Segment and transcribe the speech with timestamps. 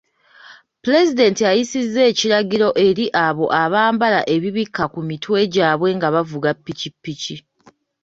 [0.83, 7.35] Pulezidenti ayisizza ekiragiro eri abo abambala ebibikka ku mitwe gyabwe nga bavuga ppikipiki.